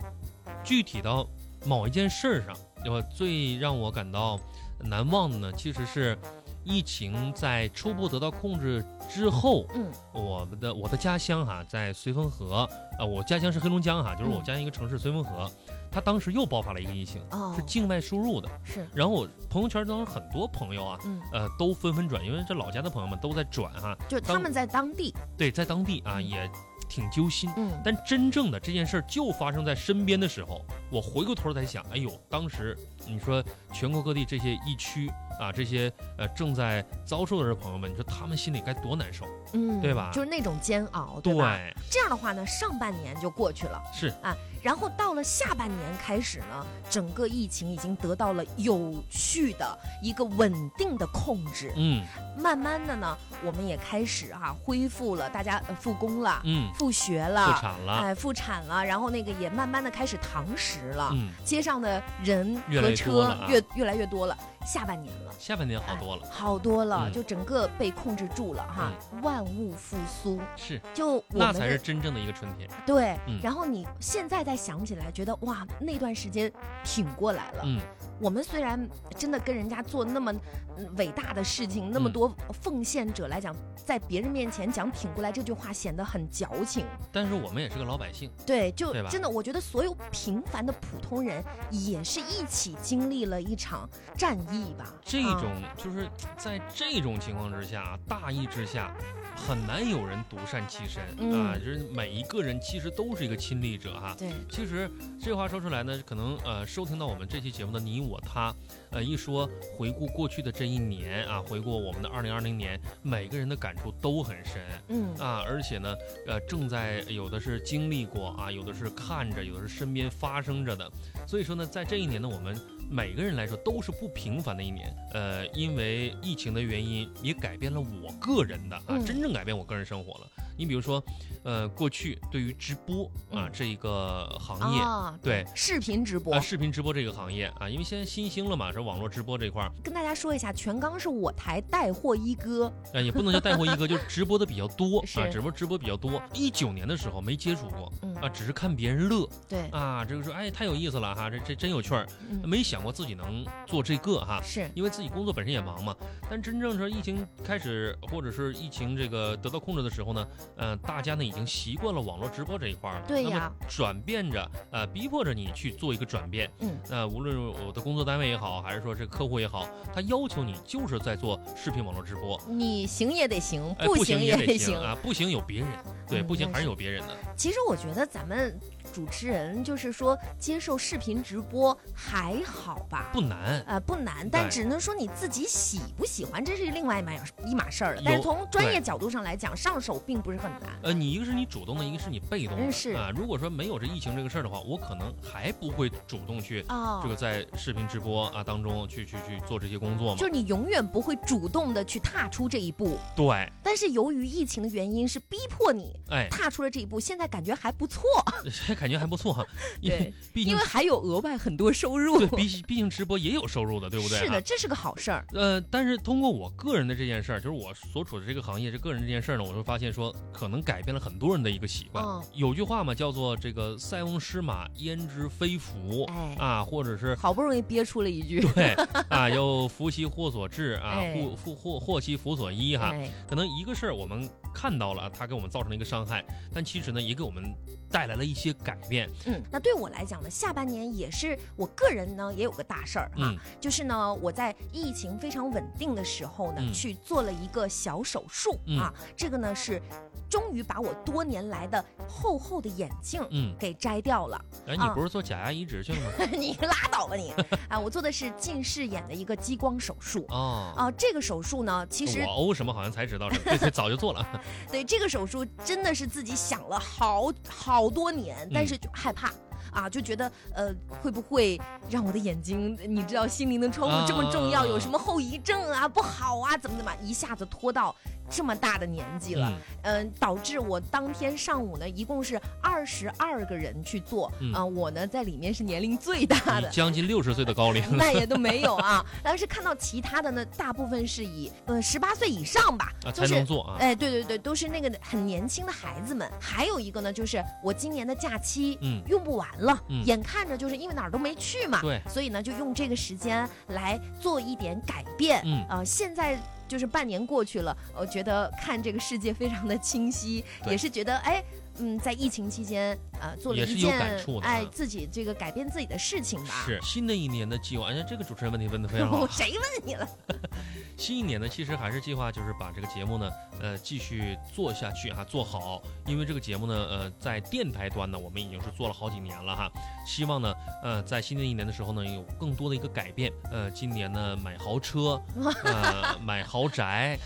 [0.63, 1.27] 具体到
[1.65, 2.55] 某一件事儿上，
[2.85, 4.39] 我最让我感到
[4.79, 6.17] 难忘的呢，其实是
[6.63, 9.91] 疫情在初步得到控制之后，嗯。
[10.13, 12.67] 我们的我的家乡哈，在绥芬河，
[12.97, 15.49] 呃，我家乡是黑龙江哈，就是我嗯家乡一个城市绥芬河，
[15.91, 17.53] 它当时又爆发了一个疫情，哦。
[17.55, 18.49] 是境外输入的。
[18.63, 18.87] 是。
[18.93, 26.27] 然后我朋友圈当中很多朋友啊，嗯，呃，都纷纷转，因为这老家的朋友们都在转哈，当就他们在当地，对，在当地啊嗯。
[26.27, 26.49] 也
[26.89, 27.49] 挺揪心。
[27.55, 27.71] 嗯。
[27.85, 35.07] 但真正的这件事儿就发生在身边的时候，我回过头儿在想，哎呦，当时你说全国各地这些疫区
[35.39, 39.25] 啊，这些呃正在遭受的这朋友们，你说他们心里该多难受？
[39.53, 41.57] 嗯，对吧就是那种煎熬，对吧？
[41.57, 52.03] 对，这样的话呢，上半年就过去了是啊，然后到了下半年开始呢，整个疫情已经得到了有序的一个稳定的控制，嗯
[52.37, 64.37] 慢慢的呢，我们也开始啊恢复了，大家呃复工了，嗯，复学了，复产了，哎，复产了，然后那个也慢慢的开始堂食了，嗯街上的人和车越越来越多了。
[64.65, 65.31] 下半年了。
[65.39, 72.69] 下半年好多了，好多了，嗯就整个被控制住了哈，万物复苏，是，就我们那才是真正的一个春天。
[72.85, 73.17] 对。
[73.25, 76.51] 嗯然后你现在再想起来，觉得哇，那段时间
[76.83, 77.63] 挺过来了。
[77.63, 77.79] 嗯，
[78.19, 80.31] 我们虽然真的跟人家做那么
[80.77, 86.85] 嗯伟大的事情，那么嗯多奉献者来讲，在别人面前讲挺过来这句话显得很矫情。
[87.11, 94.85] 但是我们也是个老百姓，对，就真的，我觉得所有平凡的普通人也是一起经历了一场战役吧。
[94.85, 98.95] 啊这种就是在这种情况之下，大义之下，
[99.35, 101.55] 很难有人独善其身、嗯啊！
[101.57, 104.15] 就是每一个人其实都是一个亲历者哈。
[104.17, 108.55] 对，其实这话说出来呢，可能呃收听到我们这期节目的你我他，
[108.91, 114.61] 呃一说回顾过去的这一年啊，回顾我们的二零二零年，每个人的感触都很深。
[114.87, 115.93] 嗯啊，而且呢，
[116.25, 120.89] 呃，正在有的是经历过啊，有的是看着，有的是身边发生着的。
[121.27, 122.57] 所以说呢，在这一年呢，我们
[122.89, 124.93] 每个人来说都是不平凡的一年。
[125.13, 129.05] 呃，因为疫情的原因，也改变了我个人的啊，嗯。
[129.05, 130.27] 真正改变我个人生活了。
[130.57, 131.01] 你比如说，
[131.43, 133.49] 呃，过去对于直播啊、嗯。
[133.53, 134.81] 这一个行业。
[134.81, 136.33] 啊，对视频直播。
[136.33, 145.19] 啊，，视频直播这个行业啊，因为现在新兴了嘛，是网络直播这块儿，跟大家说一下，全刚是我台带货一哥，呃，也不能叫带货一哥， 就是直播的比较多是。
[145.21, 146.21] 啊，直播直播比较多。
[146.33, 148.13] 一九年的时候没接触过嗯。
[148.15, 155.95] 啊，只是看别人乐，对，啊，这个说哎太有意思了哈，这这真有趣儿，嗯，没想过自己能做这个哈，是，因为自己工作本身也忙嘛。
[156.29, 166.49] 但真正是疫情开始，或者是疫情这个得到控制的时候呢，呃，大家呢已经习惯了网络直播这一块儿了，对呀转变着，呃，逼迫着你去做一个转变。
[166.59, 172.39] 嗯，那、无论我的工作单位也好，还是说这个客户也好，他要求你就是在做视频网络直播。
[172.47, 175.67] 你行也得行，哎，不行也得行啊，不行有别人，
[176.07, 177.17] 对，嗯不行还是有别人的。
[177.35, 178.59] 其实我觉得咱们
[178.91, 183.09] 主持人就是说接受视频直播还好吧。
[183.13, 187.11] 不难，呃，不难，但只能说你自己喜不喜欢，这是另外一码
[187.45, 188.01] 一码事儿了。
[188.05, 190.69] 但是从专业角度上来讲，上手并不是很难。
[190.83, 192.95] 呃，你一个是你主动的，一个是你被动的。
[192.95, 200.25] 啊，如果说没有这疫情这个事儿的话，我可能还不会主动去哦，这个在视频直播啊当中去去去做这些工作嘛就。
[200.25, 208.03] 是你永远不会主动的去踏出这一步，对，但是由于疫情的原因，是逼迫你哎，踏出了这一步，现在感觉还不错，
[208.79, 209.45] 感觉还不错哈，
[209.81, 212.17] 因为对毕竟因为还有额外很多收入。
[212.19, 214.17] 对，毕毕竟直播也有收入的，对不对？
[214.19, 214.41] 是的，啊。
[214.41, 215.25] 这是个好事儿。
[215.33, 222.03] 呃，但是通过我个人的这件事儿，就是我所处的这个行业，这个人这件事儿呢，我会发现说，可能改变了很多人的一个习惯。
[222.05, 228.73] 嗯有句话嘛，叫做这个“塞翁失马，焉知非福”哎啊，或者是好不容易憋出了一句， 对
[229.09, 232.91] 啊，要福兮祸所至啊，哎祸祸祸祸其福所依哈。
[232.93, 237.43] 哎，可能一个事儿我们看到了，它给我们造成了一个伤害，但其实呢，也给我们
[237.89, 239.09] 带来了一些改变。
[239.25, 249.81] 嗯，那对我来讲呢，下半年也是我个人呢也有个大事儿哈，嗯就是呢我在疫情非常稳定的时候呢，嗯去做了一个小手术、嗯啊，这个呢是
[250.29, 254.39] 终于把我多年来的厚厚的眼镜嗯，给摘掉了。
[254.67, 256.25] 哎，你啊不是做假牙移植去了吗？
[256.37, 257.33] 你拉倒吧你！
[257.67, 260.25] 啊，我做的是近视眼的一个激光手术。
[260.29, 264.25] 哦，啊，这个手术呢，其实我欧什么好像才知道是，对对，早就做了。
[264.71, 269.33] 对这个手术真的是自己想了好好多年，但是就害怕。
[269.71, 277.95] 啊，就觉得呃，会不会让我的眼睛，你知道心灵的窗户这么重要，啊有什么后遗症啊，不好啊，怎么怎么，一下子拖到
[278.29, 279.51] 这么大的年纪了，
[279.83, 287.83] 嗯嗯、导致我当天上午呢，一共是二十二个人去做，嗯啊、我呢在里面是年龄最大的，将近六十岁的高龄。
[287.97, 289.03] 那也都没有啊。
[289.23, 293.77] 但是看到其他的呢，大部分是以呃十八岁以上吧，啊，才就是能做啊。
[293.79, 296.29] 哎，对对对，都是那个很年轻的孩子们。
[296.39, 305.41] 还有一个呢，就是我今年的假期，嗯用不完了，嗯眼看着就是因为哪儿都没去嘛，对所以呢，就用这个时间来做一点改变。
[305.45, 306.39] 嗯呃，现在。
[306.69, 311.43] 就是半年过去了，我觉得看这个世界非常的清晰，也是觉得哎，
[311.79, 316.63] 嗯，在疫情期间，呃，做了也是有一件感触的啊哎自己这个改变自己的事情吧。
[316.65, 319.27] 是新的一年的计划，哎，这个主持人问题问的非常好。
[319.31, 320.07] 谁问你了？
[320.97, 325.81] 新一年呢，其实还是计划就是把这个节目呢，呃，继续做下去哈，做好。
[326.05, 329.71] 因为这个节目呢，呃，在电台端呢，我们已经是做了好几年了哈。
[330.05, 333.31] 希望呢，呃，在新的一年的时候呢，有更多的一个改变。
[333.49, 335.21] 呃，今年呢，买豪车，
[335.63, 337.17] 呃，买豪宅，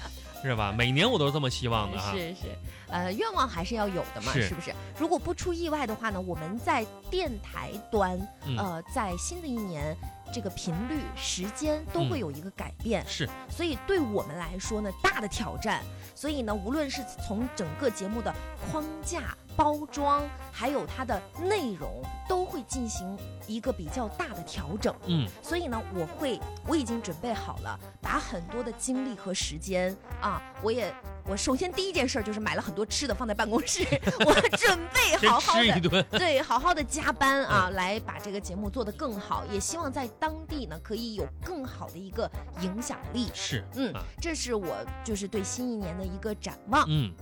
[0.43, 0.71] 是吧？
[0.71, 2.11] 每年我都是这么希望的哈。
[2.11, 2.41] 是是，
[2.89, 4.73] 呃，愿望还是要有的嘛，是是不是？
[4.99, 9.95] 如果不出意外的话呢，我们在电台端，嗯呃，在新的一年。
[10.33, 15.83] 这个频率、时间都会嗯有一个改变，是，所以对我们来说呢，大的挑战。
[16.15, 18.33] 所以呢，无论是从整个节目的
[18.71, 23.17] 框架包装，还有它的内容，都会进行
[23.47, 24.95] 一个比较大的调整。
[25.07, 30.93] 嗯，所以呢，我会我已经准备好了，把很多的精力和时间啊，我也
[31.25, 33.83] 我首先第一件事儿就是买了很多吃的放在办公室，
[34.25, 36.05] 我准备好好的吃一顿。
[36.11, 42.31] 对，好好的加班啊，来把这个节目做得更好，也希望在当地呢可以有更好的一个
[42.61, 43.29] 影响力。
[43.33, 46.85] 是，嗯啊，这是我就是对新一年的一个展望。
[46.87, 47.13] 嗯，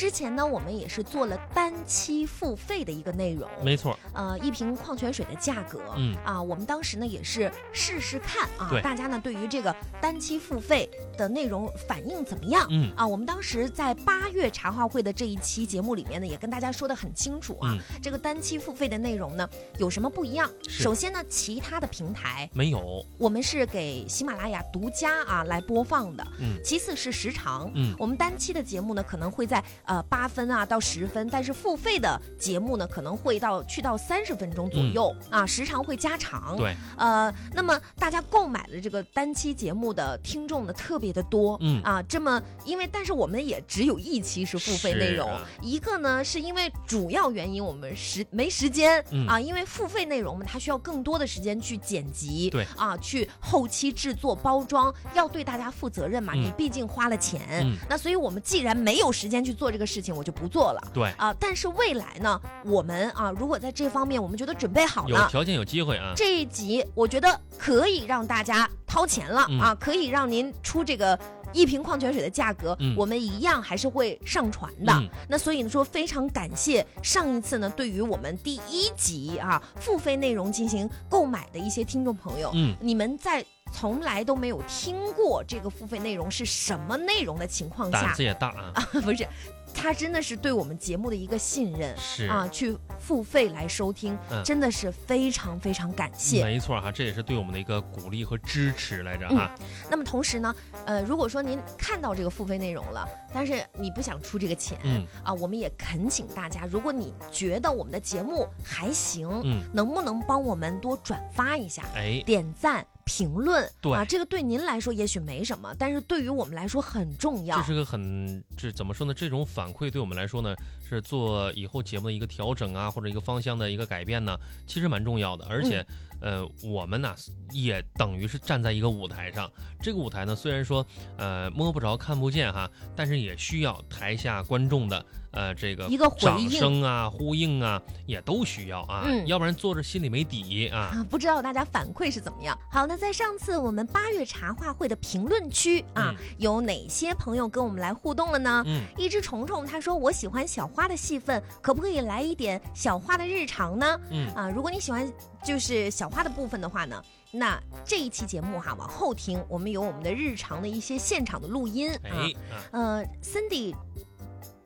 [0.00, 12.66] 之前呢，我们也是做了单期付费的一个内容，没错，呃，一瓶矿泉水的价格，嗯啊，我们当时呢也是试试看啊，大家呢对于这个单期付费的内容反应怎么样？
[12.70, 20.50] 嗯啊，我们当时在八月茶话会的这一期节目里面呢，也跟大家说的很清楚啊，嗯这个单期付费的内容呢有什么不一样？
[20.66, 36.54] 首先呢，其他的平台没有，我们是给喜马拉雅独家啊来播放的，嗯其次是时长，嗯我们单期的节目呢可能会在呃八分啊到十分，但是付费的节目呢可能会到去到三十分钟左右、啊，时长会加长。
[36.56, 52.66] 嗯对，呃，那么大家购买了这个单期节目的听众呢特别的多，嗯啊，这么因为但是我们也只有一期是付费内容，啊一个呢是因为主要原因我们时没时间、嗯啊，因为付费内容嘛，它需要更多的时间去剪辑，对。
[52.76, 56.42] 啊，去后期制作包装，要对大家负责任嘛，嗯。
[56.42, 57.76] 你毕竟花了钱，嗯。
[57.88, 60.80] 那所以我们既然没有时间去做这个事情，我就不做了。
[60.92, 66.12] 对，啊，但是未来呢，我们啊，如果在这方面我们觉得准备好了，有条件有机会啊。
[66.16, 71.18] 这一集我觉得可以让大家掏钱了、嗯啊，可以让您出这个。
[71.52, 74.92] 一瓶矿泉水的价格，嗯我们一样还是会上传的。
[74.92, 88.70] 嗯那所以呢，说非常感谢上一次呢，对于我们第一集啊付费内容进行购买的一些听众朋友，嗯，你们在从来都没有听过这个付费内容是什么内容的情况下胆子，也大啊。
[88.76, 89.26] 啊， 不是，
[89.74, 96.44] 他真的是对我们节目的一个信任是啊，去付费来收听，嗯真的是非常非常感谢。
[96.44, 99.54] 没错哈，这也是对我们的一个鼓励和支持来着嗯哈。
[99.90, 100.54] 那么同时呢，
[100.84, 112.86] 呃，如果说您看到这个付费内容了，但是你不想出这个钱，嗯啊，我们也恳请大家，如果你觉得我们的节目还行，嗯，能不能帮我们多转发一下，哎，点赞？
[113.10, 117.64] 评论对啊，这个对您来说也许没什么，但是对于我们来说很重要这。
[117.64, 119.12] 是个很这怎么说呢？
[119.12, 120.54] 这种反馈对我们来说呢，
[120.88, 125.44] 是做以后节目的一个调整啊，或者一个方向的一个改变呢，其实蛮重要的。
[125.46, 125.84] 而且，
[126.20, 127.12] 呃，我们呢
[127.50, 129.50] 也等于是站在一个舞台上。
[129.82, 140.90] 这个舞台呢，虽然说呃摸不着看不见哈，但是也需要台下观众的呃这个一个回掌应声啊、呼应啊，也都需要啊，嗯要不然坐着心里没底啊。
[140.92, 142.58] 啊，不知道大家反馈是怎么样？
[142.70, 148.62] 好，那在上次我们八月茶话会的评论区啊，有哪些朋友跟我们来互动了呢？
[148.66, 154.00] 嗯，一只虫虫他说我喜欢小花的戏份，可不可以来一点小花的日常呢？
[154.10, 155.10] 嗯啊，如果你喜欢
[155.44, 162.00] 就是小花的部分的话呢，那这一期节目哈往后听，我们有我们的日常的一些现场的录音啊。
[162.04, 163.74] 哎啊，呃，Cindy。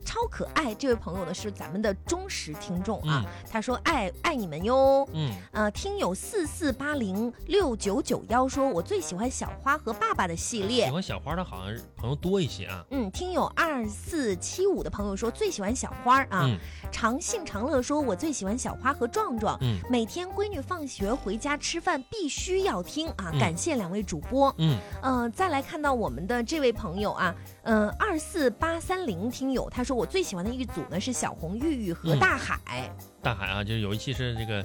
[0.05, 5.09] 超可爱，这位朋友呢是咱们的忠实听众啊，他说爱爱你们哟。
[5.13, 10.91] 嗯呃，听友四四八零六九九幺说，我最喜欢小花和爸爸的系列喜。
[10.91, 12.85] 欢小花的好像朋友多一些啊。
[12.91, 16.43] 嗯，听友二四七五的朋友说最喜欢小花啊。
[16.45, 16.59] 嗯
[16.93, 19.59] 长信长乐说，我最喜欢小花和壮壮。
[19.63, 23.31] 嗯每天闺女放学回家吃饭必须要听啊！
[23.33, 24.55] 嗯感谢两位主播。
[24.59, 27.35] 嗯呃、再来看到我们的这位朋友啊，
[27.65, 32.95] 嗯、2二四八三零听友他说我最喜欢的一组呢是小红玉玉和嗯大海。
[33.23, 34.65] 大海啊，就是有一期是这个，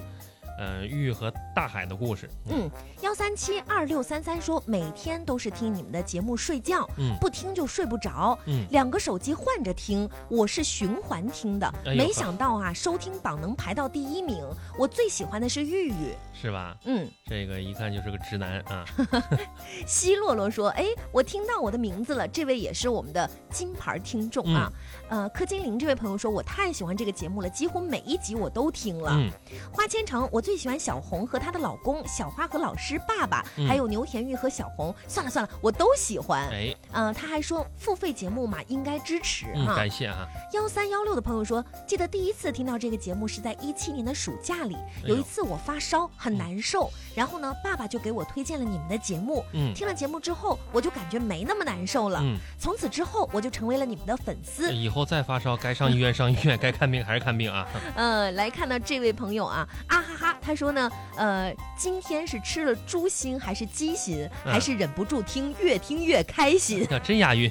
[0.60, 2.28] 呃，玉和大海的故事。
[2.50, 2.70] 嗯，
[3.00, 8.38] 幺三七二六三三说每天都是听你们的节目睡觉，嗯不听就睡不着。
[8.44, 11.66] 嗯，两个手机换着听，我是循环听的。
[11.86, 14.44] 哎没想到啊，收听榜能排到第一名。
[14.78, 16.14] 我最喜欢的是玉玉。
[16.34, 16.76] 是吧？
[16.84, 18.84] 嗯，这个一看就是个直男啊。
[19.86, 24.70] 西洛洛说：“哎，我听到我的名字了，这位也是我们的金牌听众啊。
[25.10, 29.10] 呃，柯金玲这位朋友说，我太喜欢这个节目了，几乎每一集我都听了。
[29.12, 29.28] 嗯
[29.72, 34.94] 花千城，我最喜欢小红和她的老公小花和老师爸爸，嗯还有牛田玉和小红。
[35.08, 36.48] 算了算了，我都喜欢。
[36.50, 39.74] 哎，呃，他还说付费节目嘛，应该支持嗯，哈。
[39.74, 40.28] 感谢啊。
[40.52, 49.44] 幺三幺六的朋友说，记得第一次听到这个节目是在一七年的暑假里，有一次我发烧很难受，然后呢，爸爸就给我推荐了你们的节目。
[49.54, 52.20] 嗯听了节目之后，我就感觉没那么难受了。
[52.22, 54.72] 嗯，从此之后，我就成为了你们的粉丝。
[54.72, 57.66] 以后再发烧，该上医院上医院，该看病还是看病啊。
[57.96, 66.86] 呃，来看到这位朋友啊，啊哈哈，他说呢，呃，今天是吃了猪心还是鸡心，嗯还是忍不住听，越听越开心。
[67.02, 67.50] 真押韵。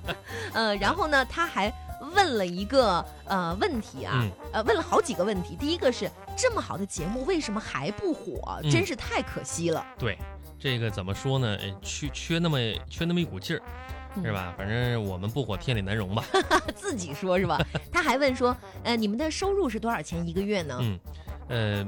[0.52, 1.72] 呃，然后呢，他还
[2.14, 5.56] 问了一个呃问题啊，嗯呃问了好几个问题。
[5.56, 8.58] 第一个是这么好的节目为什么还不火？
[8.62, 10.18] 嗯真是太可惜了，对，
[10.58, 11.56] 这个怎么说呢？
[11.60, 13.89] 呃缺缺那么缺那么一股劲儿，嗯
[14.22, 14.54] 是吧？
[14.56, 16.24] 反正我们不火，天理难容吧。
[16.74, 17.58] 自己说是吧？
[17.92, 20.78] 他还问说，呃，你们的收入是多少钱一个月呢？
[20.80, 21.00] 嗯，
[21.48, 21.86] 呃，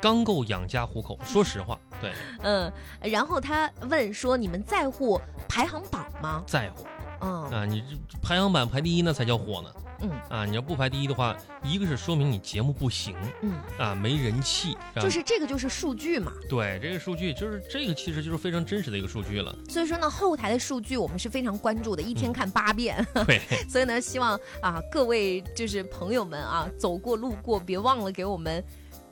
[0.00, 1.18] 刚够养家糊口。
[1.24, 2.12] 说实话，对，
[2.42, 2.72] 嗯，
[3.02, 6.42] 然后他问说，你们在乎排行榜吗？
[6.46, 6.86] 在乎
[7.20, 9.68] 嗯啊，你这排行榜排第一那才叫火呢。
[10.10, 14.74] 嗯啊，你要不排第一的话，一个是说明你节目不行嗯，啊，没人气。
[14.94, 16.32] 啊就是这个就是数据嘛。
[16.48, 19.54] 对这个数据，就是这个其实就是非常真实的一个数据了。
[19.68, 23.04] 所以说呢，后台的数据我们是非常关注的，一天看八遍。
[23.26, 28.62] 对， 所以呢，希望啊各位就是朋友们啊，走过路过别忘了给我们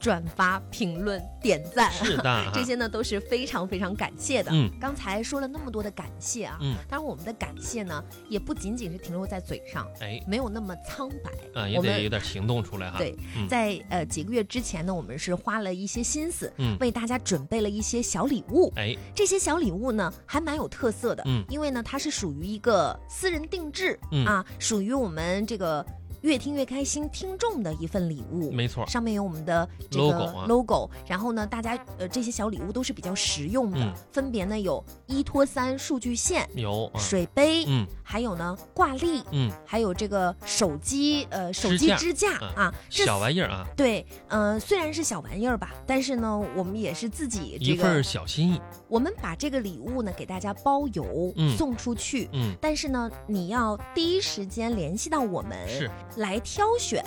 [0.02, 1.92] 转发、评论、点赞。
[1.92, 4.50] 是的 这些呢都是非常非常感谢的。
[4.52, 11.30] 嗯刚才说了那么多的感谢啊，嗯当然我们的感谢呢也不仅仅是停留在嘴上，哎，没有那么苍白。
[11.60, 12.98] 啊，也得有点行动出来哈。
[12.98, 18.72] 对，嗯在呃几个月之前呢，我们是花了一些心思，嗯为大家准备了一些小礼物。
[18.74, 25.84] 哎，这些小礼物呢，还蛮有特色的，嗯因为呢，它是属于一个私人定制，嗯啊，属于我们这个
[26.22, 28.50] 越听越开心听众的一份礼物。
[28.50, 28.86] 没错。
[28.86, 30.46] 上面有我们的这个 logo 啊。
[30.48, 33.92] logo，然后呢，大家呃这些小礼物都是比较实用的，嗯。
[34.10, 37.86] 分别呢有一拖三数据线、有啊，水杯，嗯。
[38.02, 48.60] 还有呢挂历，嗯，还有这个手机呃手机支架啊小玩意儿啊，对，嗯、虽然是小玩意儿吧，但是呢，我们也是自己这一份小心意。
[48.88, 51.56] 我们把这个礼物呢给大家包邮、嗯。
[51.56, 52.28] 送出去。
[52.32, 57.04] 嗯，但是呢，你要第一时间联系到我们，是来挑选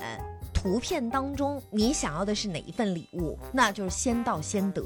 [0.53, 4.82] 图片当中你想要的是哪一份礼物，那就是先到先得，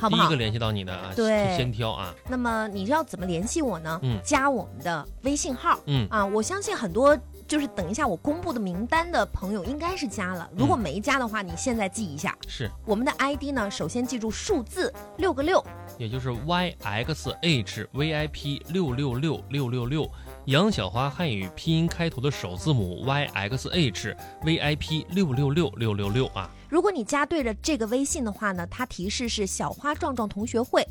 [0.00, 0.36] 好不好就第一个？
[0.36, 2.14] 联系到你的啊，对先挑啊。
[2.28, 3.98] 那么你要怎么联系我呢？
[4.02, 5.80] 嗯加我们的微信号。
[5.86, 7.18] 嗯啊，我相信很多
[7.48, 12.36] 就是等一下我公布的名单的朋友应该是加了，如果嗯没加的话，你现在记一下。
[12.46, 15.64] 是，我们的 ID 呢，首先记住数字六个六，
[15.98, 20.08] 也就是 Y X H V I P 六六六六六六，
[20.46, 26.50] 杨小花汉语拼音开头的首字母 Y X H V I P 六六六六六六啊。
[26.68, 30.86] 如果你加对了这个微信的话呢，它提示是小花壮壮同学会。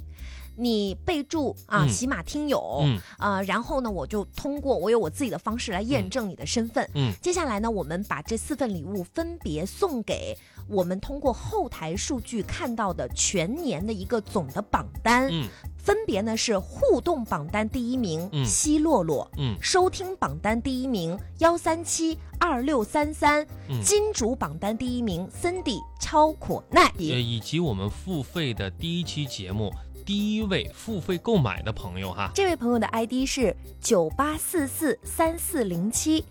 [0.55, 1.89] 你备注啊，嗯。
[1.89, 2.99] 喜马听友，嗯。
[3.17, 6.89] 啊，然后呢，我就通过我有我自己的方式来验证你的身份。
[6.95, 7.11] 嗯。
[7.21, 10.37] 接下来呢，我们把这四份礼物分别送给
[10.67, 15.47] 我们通过后台数据看到的全年的一个总的榜单，嗯。
[15.77, 18.45] 分别呢是互动榜单第一名、嗯。
[18.45, 19.57] 西洛洛，嗯。
[19.61, 23.81] 收听榜单第一名幺三七二六三三，嗯。
[23.83, 26.91] 金主榜单第一名 Cindy 超可耐。
[26.97, 29.73] 呃，以及我们付费的第一期节目，
[30.05, 32.31] 第一位付费购买的朋友哈。
[32.33, 36.23] 这位朋友的 ID 是九八四四三四零七。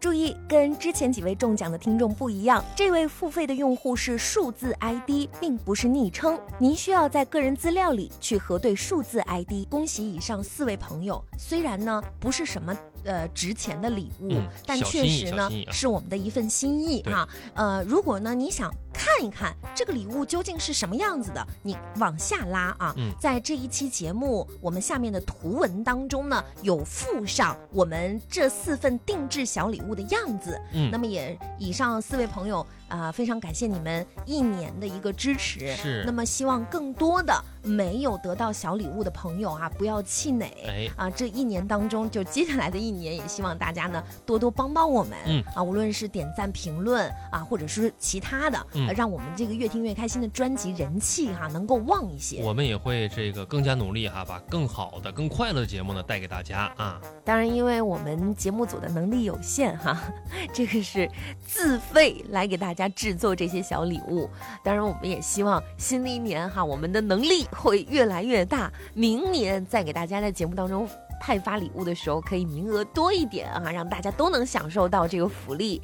[0.00, 6.38] 注意，跟之前几位中奖的听众不一样，这位付费的用户是数字 ID，并不是昵称。
[6.56, 9.66] 您需要在个人资料里去核对数字 ID。
[9.68, 17.28] 恭喜以上四位朋友，虽然呢不是什么呃值钱的礼物，嗯但确实呢是我们的一份心意对哈。
[17.54, 18.72] 呃，如果呢你想
[19.08, 23.10] 看一看这个礼物究竟是什么样子的，你往下拉啊，嗯。
[23.18, 30.60] 在这一期节目我们下面的图文当中呢，有附上我们这四份定制小礼物的样子。
[30.72, 30.90] 嗯。
[30.90, 35.74] 那么也以上四位朋友啊、非常感谢你们一年的一个支持。
[35.76, 36.04] 是。
[36.06, 40.46] 那么希望更多的没有得到小礼物的朋友啊，不要气馁。
[40.66, 45.42] 哎，啊，这一年当中，就接下来的一年，也希望大家呢多多帮帮我们，嗯。
[45.54, 48.86] 啊，无论是点赞、评论啊，或者是其他的，嗯。
[48.86, 52.42] 呃让我们这个越听越开心的专辑人气哈、能够旺一些。
[52.42, 57.00] 我们也会这个更加努力哈，把更好的、更快乐的节目呢带给大家啊。
[57.24, 60.02] 当然，因为我们节目组的能力有限哈，
[60.52, 61.08] 这个是
[61.46, 64.28] 自费来给大家制作这些小礼物。
[64.64, 70.88] 当然，我们也希望新的一年哈，我们的能力会越来越大，明年再给大家在节目当中。
[71.20, 75.80] 派发礼物的时候，可以名额多一点啊，让大家都能享受到这个福利。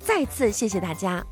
[0.00, 1.24] 再次谢谢大家。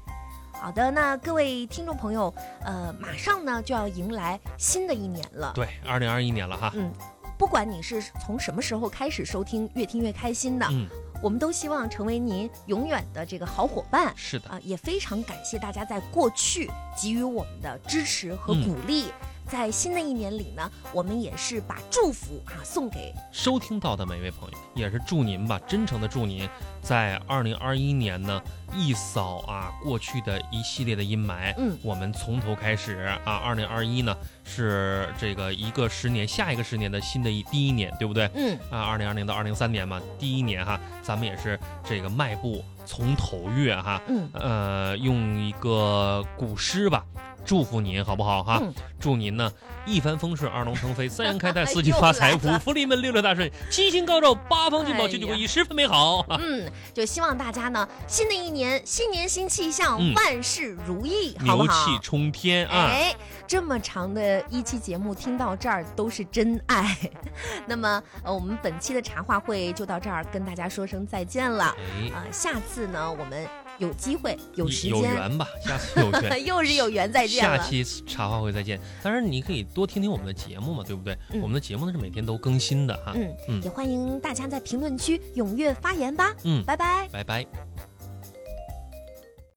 [0.61, 2.33] 好的，那各位听众朋友，
[2.65, 5.53] 呃，马上呢就要迎来新的一年了。
[5.55, 6.73] 对，二零二一年了哈。
[6.75, 6.93] 嗯，
[7.39, 10.89] 不管你是从什么时候开始收听，越听越开心的，嗯，
[11.23, 14.13] 我们都希望成为您永远的这个好伙伴。
[14.17, 16.69] 是的，啊、也非常感谢大家在过去
[17.01, 19.13] 给予我们的支持和嗯鼓励。
[19.47, 26.49] 在新的一年里呢，我们也是把祝福啊送给收听到的每位朋友，也是祝您吧，真诚的祝您，
[26.82, 28.42] 在二零二一年呢，
[28.74, 31.78] 一扫啊过去的一系列的阴霾，嗯。
[31.82, 34.16] 我们从头开始啊，二零二一呢
[34.47, 38.30] 是这个一个十年，下一个十年的新的一第一年，对不对？
[38.34, 47.05] 嗯啊，二零二零到二零三年嘛，第一年哈，咱们也是这个迈步从头越哈，嗯呃，用一个古诗吧，
[47.44, 48.61] 祝福您好不好哈？
[48.62, 49.53] 嗯祝您呢
[49.84, 56.20] 一帆风顺，二龙腾飞，三阳开泰，四季发财， 五福临门，六六大顺，七星高照，八方进宝，哎九九归一，十分美好。
[56.28, 61.72] 啊嗯，就希望大家呢，新的一年，新年新气象，嗯万事如意，好不牛？
[61.72, 62.88] 气冲天啊！
[62.90, 63.14] 哎，
[63.47, 66.97] 这么长的一期节目，听到这儿都是真爱。
[67.66, 71.74] 那么，呃，我们本期的茶话会就到这儿，跟大家说声再见了。
[71.78, 73.47] 哎，啊、下次呢，我们
[73.78, 76.45] 有机会、有时间有，缘吧，下次有缘。
[76.47, 77.41] 又是有缘再见。
[77.41, 78.80] 下期茶话会再见。
[79.03, 81.16] 当然，你可以多听听我们的节目嘛，对不对？
[81.32, 83.12] 嗯我们的节目呢是每天都更新的哈。
[83.14, 86.34] 嗯，嗯也欢迎大家在评论区踊跃发言吧。
[86.45, 87.09] 嗯，拜拜。
[87.12, 87.47] 拜拜。